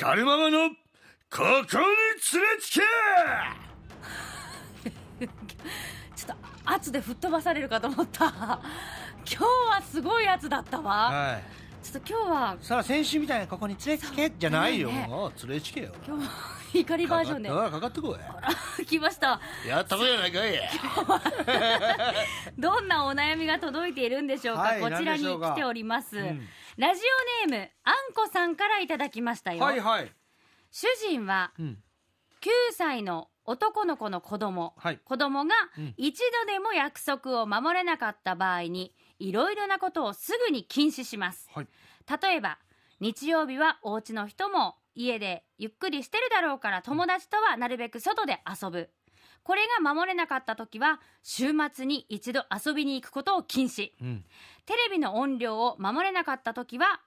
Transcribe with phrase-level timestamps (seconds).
[0.00, 0.76] 光ママのこ
[1.30, 2.80] こに連れつけ!
[6.16, 8.24] ちょっと圧で吹っ飛ばされるかと思った。
[9.30, 11.44] 今日はすごい圧だったわ、はい、
[11.84, 15.92] ちょっと今日はさあ先週みたいなここに連れつけじゃないよ、ね、もう連れつけよ。
[16.06, 16.26] 今日
[16.74, 17.48] 怒りバージョンで。
[17.48, 18.16] かかってこ
[18.80, 19.40] い来ました。
[19.66, 20.52] やったことやないかい。
[22.58, 27.00] どんなお悩みが届いているんでしょうか、はい、こちらに来ております、うん、ラジ
[27.46, 29.62] オネームあんこさんからいただきましたよ。
[29.62, 30.12] はいはい。
[30.70, 31.72] 主人は、9
[32.72, 35.54] 歳の男の子の子供、はい、子供が
[35.96, 41.66] 一度でも約束を守れなかった場合にいろいろなことをすぐに禁止します、はい、
[42.22, 42.58] 例えば
[43.00, 48.90] 日曜日はお家の人も家でゆっくりしてるだろうから友達とはなるべく外で遊ぶ。
[49.42, 54.24] これが守れなかった時は週末に一度遊びに行くことを禁止、うん、
[54.66, 57.00] テレビの音量を守れなかった時は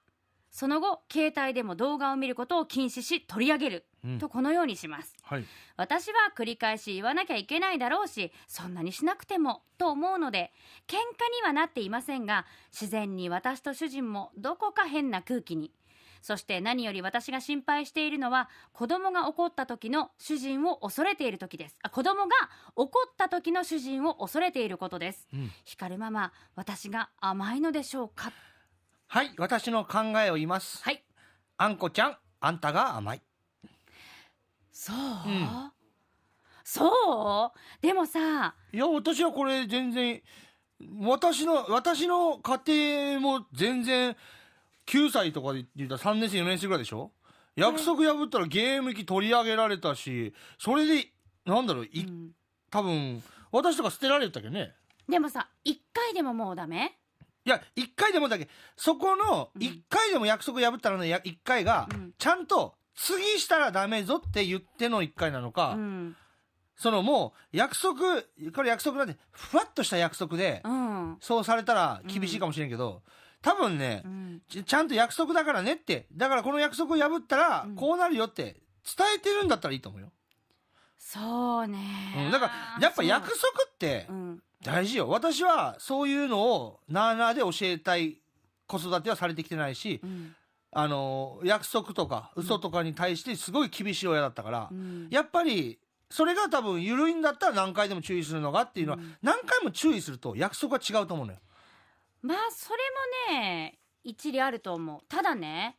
[0.50, 5.44] その後携帯でも動画を見ることを禁止し取り上げる、うん、とこのようにします、はい、
[5.76, 10.52] 私は繰り返し言わなきゃいけないだろうしそんなにしなくてもと思うので
[10.86, 15.72] 喧嘩にはなっていませんが自然に私と主人もどこか変な空気に
[16.24, 21.76] そして何より私が心配しているのは子供が怒った時の主人を恐れている時です。
[21.82, 22.30] あ子供が
[22.76, 28.32] 怒った時の主人を恐れていることです、うん、光るママ私が甘いのでしょうか？
[29.06, 30.82] はい私の考えを言います。
[30.82, 31.04] はい。
[31.58, 33.22] あんこちゃんあんたが甘い。
[34.72, 34.98] そう、う
[35.30, 35.72] ん、
[36.64, 37.86] そう？
[37.86, 40.22] でもさいや私はこれ全然
[41.00, 44.16] 私の私の家庭も全然
[44.86, 47.10] 9歳とかで言ったら3年生4年生ぐらいでしょ？
[47.56, 51.08] 約束破ったらゲーム機取り上げられたしそれで
[51.46, 52.30] なんだろうい、うん、
[52.70, 54.72] 多分私とか捨てられたけどね？
[55.08, 56.98] でもさ1回でももうダメ？
[57.46, 58.48] いや1回でもだけ。
[58.76, 66.16] そこの1回でも約束破ったらの1回が、ちゃんと次したらダメぞって言っての1回なのか、うん、
[66.74, 68.00] そのもう約束
[68.54, 73.02] これ約束なんでふわっとした約束で、うん、そうされたら厳しいかもしれんけど、
[73.44, 78.56] 多分ね、うん、ちゃんと約束だからねって、だからこの約束を破ったら、こうなるよって
[78.96, 80.08] 伝えてるんだったらいいと思うよ。
[80.96, 81.78] そうね、
[82.26, 83.38] うん、だから、やっぱ約束
[83.68, 84.08] って
[84.62, 85.10] 大事よ。
[85.10, 88.16] 私はそういうのをなあなあで教えたい
[88.66, 90.34] 子育てはされてきてないし、うん、
[90.72, 95.78] あの、約束とか嘘とかに対してすごい厳しい親だったから、うん、やっぱり、
[96.08, 101.38] それが多分緩いんだったら何回でも注意するのがっていうのは、何回も注意すると約束は違うと思うのよ。
[102.24, 102.78] まあそれ
[103.36, 105.00] もね一理あると思う。
[105.08, 105.76] ただね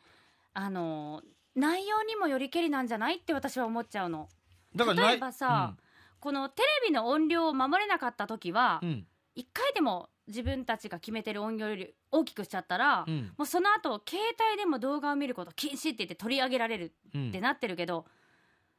[0.54, 1.24] あの
[1.56, 4.30] 内容にもよりけりなんじゃないって私は思っちゃうの。
[4.76, 5.84] だから例えばさ、うん、
[6.20, 18.06] このテレビの音量を守れなかった時は、うん、1回でも自分たちが決めてる音量より大きくしちゃったら、うん、もうその後携帯でも動画を見ること禁止って言って取り上げられるってなってるけど、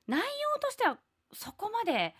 [0.06, 0.24] 内容
[0.60, 0.98] としては
[1.32, 2.14] そこまで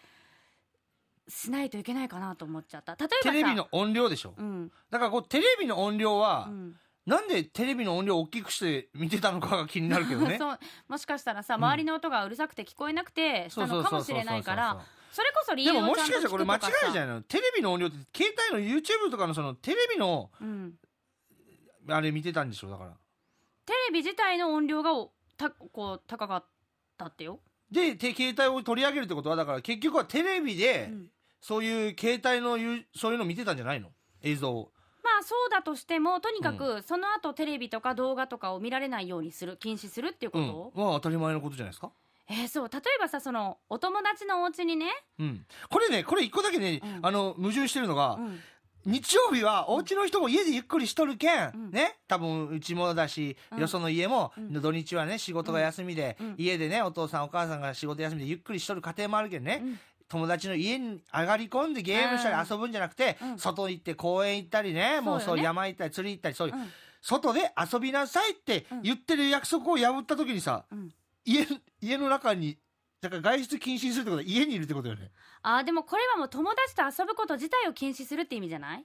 [1.29, 2.95] しないといけないかなと思っちゃった。
[2.95, 10.39] 例えばテレビの音量でしょ、うん、だからこうテレビの音量は、うん、なんでテレビの音量を大きくして見てたのかが気になるけどね。
[10.89, 17.23] もしかしたらさ周りの音がうるさくて聞こえなくてしたのかもしれないからそれこそ理由でももしかしたらこれ間違いじゃないの？
[17.23, 20.75] テレビの音量って携帯の YouTube とかのそのテレビの、うん、
[21.89, 22.71] あれ見てたんでしょ？
[22.71, 22.91] だから。
[23.65, 24.91] テレビ自体の音量が
[25.37, 26.45] たこう高かっ
[26.97, 27.41] たってよ
[27.71, 31.07] で携帯を取り上げるってことはだから結局はテレビで、うん。
[31.39, 32.57] そういう携帯の
[32.97, 33.91] そういうの見てたんじゃないの？
[34.23, 34.73] 映像を。
[35.05, 41.93] まあそうだとしてもとにかくその後テレビとか動画とかを見られないようにする禁止するっていうこと、うん、は当たり前のことじゃないですか。
[42.29, 42.69] えー、そう。
[42.69, 44.91] 例えばさそのお友達のお家にね、
[45.21, 48.41] うん、これねこれ一個だけね、うん、あの矛盾してるのが、うん
[48.87, 51.97] 日曜日はお家の人も家でゆっくりしとるけん、うん、ね。
[52.09, 59.63] 多分うちもだし、うん、よその家も、うん、土日はね仕事が休みで、家でねお父さんお母さんが仕事休みでゆっくりしとる家庭もあるけんね、
[60.09, 66.67] 友達の家に上がり込んでゲームしたり遊ぶんじゃなくて、うん、外行って公園行ったりね、もうそう山行ったり釣り行ったり、そういう、うん、
[67.03, 70.91] 外で遊びなさいって言ってる約束を破った時にさ、うん、
[71.25, 71.47] 家、
[71.81, 72.57] 家の中に、
[73.01, 75.11] だから外出禁止にするってことは家にいるってことよね。
[75.43, 78.85] ああ、でもこれはもう友達と遊ぶこと自体を禁止するって意味じゃない？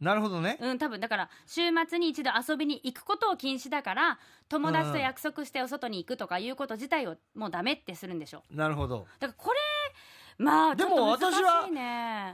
[0.00, 0.58] なるほどね。
[0.60, 4.18] うん、多分だから週末に一度遊びに行くことを禁止だから
[4.48, 8.42] 友達と約束してお外に行くとかいうこと自体をもうダメってするんでしょ。
[8.50, 9.06] なるほど。
[9.18, 9.58] だからこれ
[10.38, 11.66] まあ、でも私は、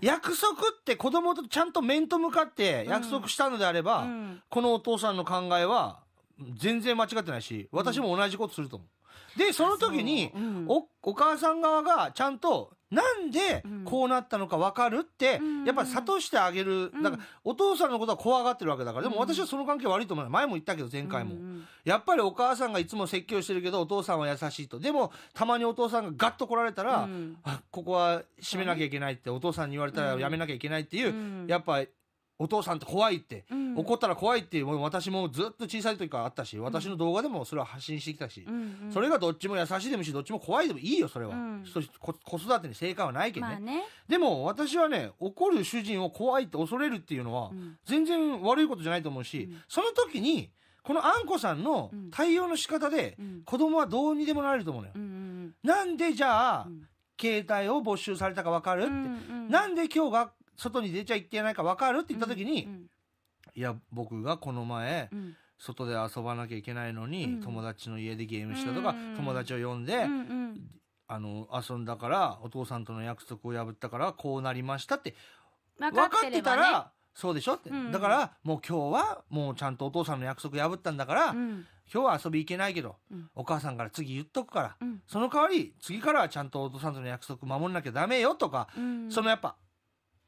[0.00, 6.01] 約束って子供とちゃんと面と向かって約束したのであれば、うん、このお父さんの考えは
[6.56, 9.38] 全然間違ってないし、私も同じことすると思う。
[9.38, 10.38] で、その時に、う。
[10.38, 20.28] ん、お、お母さん側がちゃんとなんでこうなったのか分かるって、やっぱり諭してあげる、だからお父さんのことは怖がってるわけだから、でも私はその関係悪いと思う。
[20.28, 21.36] 前も言ったけど前回も、
[21.84, 24.78] やっぱりお母さんがいつも説教してるけどお父さんは優しいと。
[24.78, 27.08] でもたまにお父さんがガッと来られたら、
[27.44, 31.80] あここは閉めなきゃいけないってお父さんに言われたらやめなきゃいけないっていう、やっぱ
[32.38, 41.64] お父さんって怖いって、うん、怒ったら怖いってもう私もずっと小さい時からあったし私の動画でもそれは発信してきたし、うんうん、それがどっちも優しいでもいいしどっちも怖いでもいいよそれは、うん、
[42.02, 43.52] 子育てに正解はないけどね。
[43.52, 47.50] まあね、でも私はね怒る主人を怖いって恐れるっていうのは、
[47.84, 50.50] 全然悪いことじゃないと思うし、その時に
[50.82, 54.94] このあんこさんの対応の仕方で、子供はどうにでもなれると思うのよ、
[55.62, 56.68] なんでじゃあ、
[57.20, 58.92] 携帯を没収されたか分かるって、
[59.48, 62.86] なんで今日が外に出ちゃいってないか分かるって言った時に、うんうん、
[63.54, 69.10] いや僕がこの前、うん、外で遊ばなきゃいけないのに、うん、友達の家でゲームしたとか、うん。
[69.10, 70.60] うん、友達を呼んで、うんうん、
[71.06, 75.14] あの遊んだからお父さんとの約束を破ったからこうなりましたって
[75.78, 76.84] 分かってたら、ね、
[77.14, 84.76] そうでしょって、うん、だからもう今日はもうちゃんとお父さんの約束破ったんだから、うん、今日は遊び行けないけど、うん、お母さんから次言っとくから、
[85.06, 88.68] その代わり次からはちゃんとお父さんとの約束守んなきゃダメよとか、
[89.10, 89.56] そのやっぱ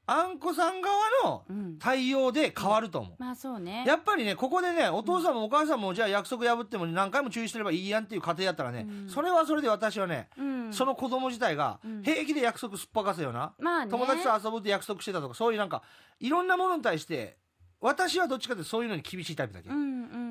[0.07, 1.45] あんこさん側の
[1.79, 3.85] 対応で変わると思う、まあそうね。
[3.87, 10.29] やっぱりねここでねお父さんもお母さんもじゃあ約束破っても何回も注意すればいいやんっていう家庭やったらね、それはそれで私はね、
[10.71, 13.55] その子供自体が平気で約束すっぱかすよな、
[13.91, 15.83] 友達と遊ぶって約束してたとかそういうなんか
[16.21, 17.39] いろんなものに対して
[17.81, 19.69] 私はどっちかってそういうのに厳しいタイプだけ。
[19.69, 19.75] ど、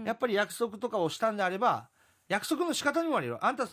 [0.05, 1.87] やっぱり約束とかをしたんであれば
[2.27, 3.39] 約束の仕方にもあるよ。
[3.41, 3.67] あんた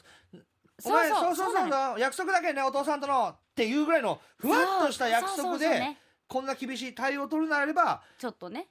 [0.84, 5.96] お前そうそうそうそう約束だけねお父さんとのっていうぐらいのふわっとした約束で
[6.26, 8.68] こんな厳しい対応を取るなればちょっとね。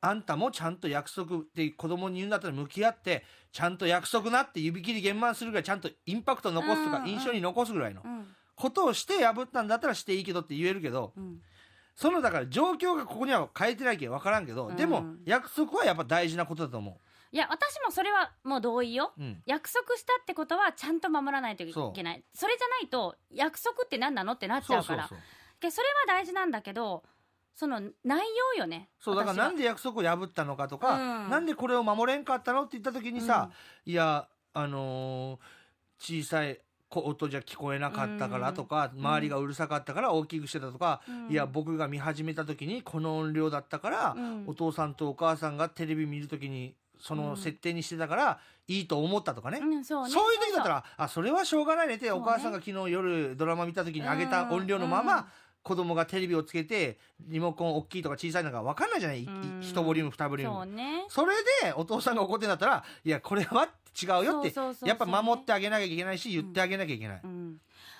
[0.00, 8.02] あんたもちゃんと約束って子供に言うんだったら向き合ってちゃんと約束なって指切り言満するぐらいちゃんとインパクト残すとか印象に残すぐらいの
[8.54, 11.14] ことをして破ったんだったらしていいけどって言えるけど、
[11.96, 16.94] そのだから状況がここには変えてないけど分からんけど、でも約束はやっぱ大事なことだと思う。
[17.34, 22.22] いや私もそれはもう同意よ、うん、約束したってことはちゃんと守らないといけない。
[22.32, 25.08] それじゃないと約束って何なのってなっちゃうから。
[25.08, 25.18] それ
[25.66, 25.70] は
[26.06, 27.02] 大事なんだけど
[27.56, 28.20] その内
[28.54, 28.88] 容よね。
[29.00, 33.50] そうだからなんで約束を破ったのかとか、うん、なんでこれを守れんかったのって言った時にさ、
[33.84, 36.60] うん、いやあのー、小さい
[36.90, 55.28] 音じゃ聞こえなかったからとか、うん、周りがうるさかったから大きくしてたとか、うん、いや僕が見始めた時にこの音量だったから、うん、お父さんとお母さんがテレビ見る時にその設定にしてたからいいと思ったとかね,、そういう時だったらあそれはしょうがないねってお母さんが昨日夜ドラマ見た時に上げた音量のまま、
[55.62, 60.58] 子供がテレビをつけてリモコン大きいとか小さいのか分かんないじゃない、1ボリューム2ボリューム。
[60.60, 63.68] そ,、ね、それでお父さんが怒ってんだったらいやこれは
[64.02, 64.54] 違うよって
[64.88, 67.56] やっぱ守ってあげなきゃいけないし言ってあげなきゃいけない、うんうん、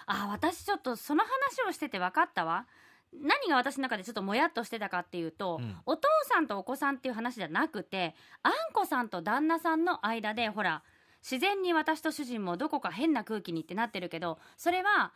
[0.06, 2.66] あ私ちょっとその話をしてて分かったわ
[3.22, 10.82] 何が私の中でちょっともやっとしてたかっていうと、うん、お父さんとお子さんっていう話じゃなくてあんこさんと旦那さんの間でほら
[11.22, 15.12] 自然に私と主人もどこか変な空気にってなってるけどそれは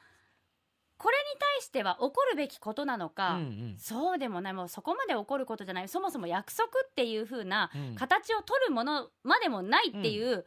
[0.96, 4.52] これに対しては怒るべきことなのか、うんうん、そうでもない。
[4.52, 5.88] もうそこまで怒ることじゃない。
[5.88, 10.44] そもそも約束っていう風な形を取るものまでもないっていう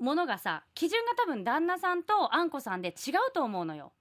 [0.00, 3.92] ものがさ基準が多分旦那さんとあんこさんで違うと思うのよ。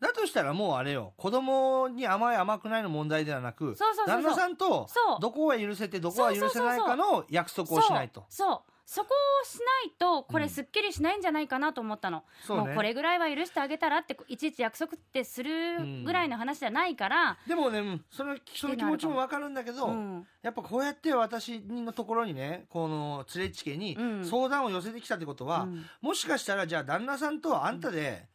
[0.00, 1.12] だとしたらもうあれよ。
[1.16, 3.76] 子供に甘い甘くないの問題ではなく
[4.06, 4.88] 旦那さんと
[5.20, 8.24] どこは許せてどこは許せないかの約束をしないと。
[8.28, 8.70] そう。
[8.90, 9.10] そこ
[9.40, 25.68] をしないとこれすっきりしないんじゃないかなと思ったの、うん、もうこれぐらいは許してあげたらっていちいち約束ってするぐらいの話じゃないから、うん、でもねそのその気持ちも分かるんだけど、うん、やっぱこうやって私のところにねこの連れチケに相談を寄せてきたってことは、
[26.00, 28.26] もしかしたらじゃあ旦那さんとあんたで、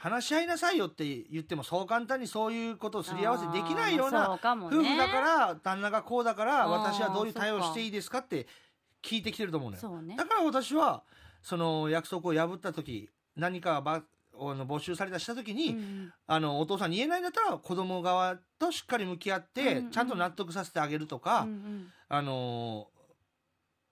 [0.00, 8.46] 話し合いなさいよって言ってもそう簡単にそういうことをすり合わせできないような夫婦だから旦那がこうだから私はどういう対応していいですかって
[9.02, 11.02] 聞いてきてると思うのよ、ね、だから私は
[11.42, 14.02] その約束を破った時何かば
[14.40, 22.86] あの募集されたした時に、うん、あのお父さんに言えないんだったら子供側としっかり向き合って、ちゃんと納得させてあげるとか、うんうん、あの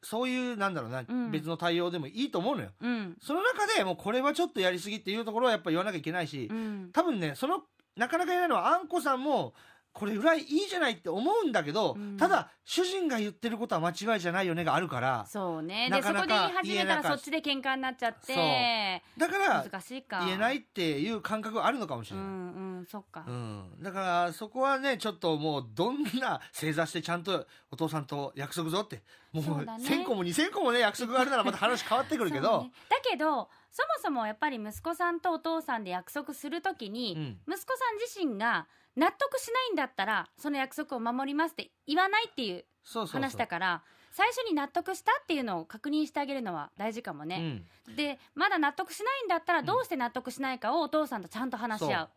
[0.06, 7.62] そういうなんだろうな、うん、別の対応でもいいと思うのよ、うん、その中でもうこれはちょっとやりすぎっていうところはやっぱ言わなきゃいけないし、うん、多分ねその
[7.96, 9.54] なかなか言えないのはあんこさんも
[9.96, 15.88] これぐらいいいじゃないって思うんだけど、うん、ただ主人が言ってることは間違いじゃないよねがあるからそうね。
[15.90, 20.22] でそこで言い始めたらそっちで喧嘩になっちゃってだから難しいか。
[20.26, 29.00] 言えないっていう感覚があるのかもしれない、うんうん、そっか、うん、だからそこはねちょっともうどんな正座してちゃんとお父さんと約束ぞって
[29.32, 38.66] もうう、ね、1000個も2000個もね約束があるならまた話変わってくるけど、ね、だけどそもそもやっぱり息子さんとお父さんで約束するときに、うん、息子さん自身が
[38.96, 42.64] 納得しないんだったらその約束を守りますって言わないっていう
[43.06, 52.08] 話だから最初に納得したっていうのを確認してあげるのは大事かもね、うん、でまだ納得しないんだったらどうして納得しないかをお父さんとちゃんと話し合う。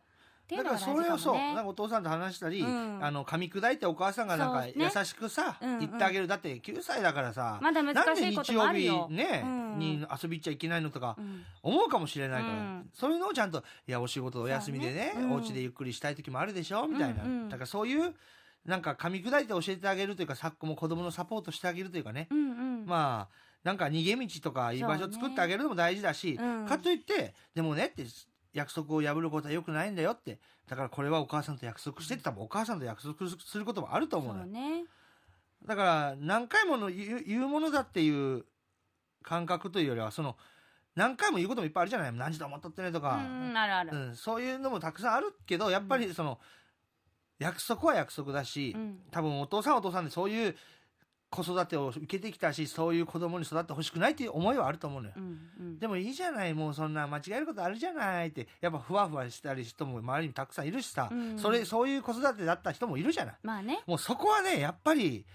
[0.55, 6.27] うだからそれをそうなんかお父さんと話したり、うん、あの噛み砕いてお母さんがなんか優しくさ、ね、言ってあげる。
[6.27, 9.07] だって9歳だからさまだ難しいこともあるよ。
[9.09, 11.17] なんで日曜日ね、うん、に遊び行っちゃいけないのとか
[11.63, 18.13] 思うかもしれないから、うん、そういうのをちゃんといやお仕事お休みでねね、お家でゆっくりしたい時もあるでしょみたいな、だからそういう
[18.65, 22.53] なんか噛み砕いて教えてあげるというか昨今も子供のサポートしてあげるというかね、うんう
[22.83, 28.03] ん、まあなんか逃げ道とかいい場所作ってあげるのも大事だし、ねうん、かといってでもねって
[28.53, 30.39] 約束を破ることはよくないんだよって。
[30.67, 34.83] だからこれはお母さんと約束してって多分お母さんと約束することもあると思うのよ、ね、
[35.65, 38.45] だから何回もの言うものだっていう
[39.23, 40.37] 感覚というよりはその
[40.95, 42.13] 何回も言うこともいっぱいあるじゃない？
[42.13, 46.39] 何時と思っとってねとか、うん、あるある、うん、そういうのもたくさんあるけどやっぱりその、
[47.39, 50.55] 約束は約束だし、うん、多分お父さんお父さんでそういう
[51.29, 61.31] 子育てを受けてきたしそういう子供に育ってほしくないっていう思いはあると思うのよ、うんうん、でもいいじゃないもうそんな間違えることあるじゃないってやっぱふわふわしたり人も周りにたくさんいるしさ、うん。
[61.31, 65.25] うん、それそういう子育てだった人もいるじゃない、まあね、もうそこはねやっぱり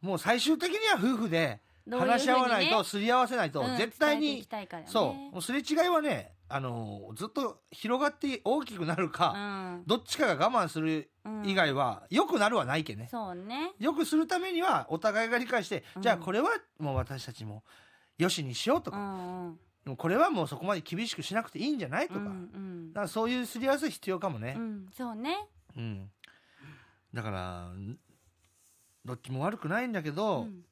[0.00, 4.46] もう最終的には夫婦で話し合わないと、すり合わせないと、絶対に、
[4.86, 5.42] そう。
[5.42, 9.38] すれ違いはねあのずっと広がって大きくなるか、う
[9.80, 11.10] ん、どっちかが我慢する
[11.44, 13.08] 以外は、よくなるはないけね。
[13.10, 13.72] そうね。
[13.78, 17.64] よくするためにはお互いが理解して、じゃあこれはもう私たちも
[18.18, 26.10] よしにしようとか、うんうん、これはもうそこまで厳しくしなくていいんじゃないとか,、だからそういうすり合わせ必要かもね、うん、そうね、うん、
[27.12, 27.70] だから
[29.04, 30.64] どっちも悪くないんだけど、うん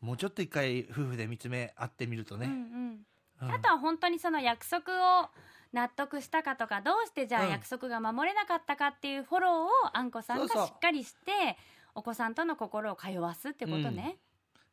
[0.00, 3.04] もうちょっと一回夫婦で見つめ合ってみるとね、うん
[3.42, 3.50] うん。
[3.52, 5.28] あとは本当にその約束を
[5.72, 11.56] 納得したかとかどうしてじゃあ約束が守れなかったかっていうフォローをあんこさんがしっかりして
[11.94, 14.18] お子さんとの心を通わすってことね、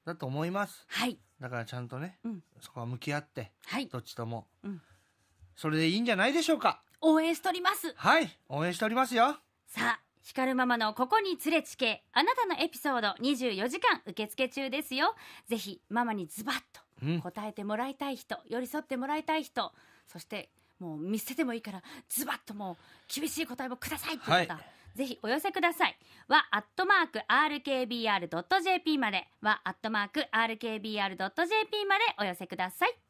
[0.06, 0.86] うん、だと思います。
[0.88, 1.18] はい。
[1.40, 4.82] だからちゃんとね、うん、そこは向き合って、はい、どっちとも、うん、
[5.56, 6.82] それでいいんじゃないでしょうか。
[7.02, 7.94] 応援しております。
[7.98, 8.40] はい。
[8.48, 9.38] 応援しておりますよ。
[9.68, 15.16] さあ光ママのここに連れつけあなたのエピソード24時間受付中ですよ
[15.48, 19.72] ぜひママにズバッと答えてもらいたい人、寄り添ってもらいたい人
[20.08, 22.76] そしてもう見捨ててもいいからズバッともう
[23.14, 25.98] 厳しい答えもくださいって言った、はい、ぜひお寄せください。
[26.28, 33.05] は、アットマーク RKBR.jp まで、は、アットマーク RKBR.jp までお寄せください。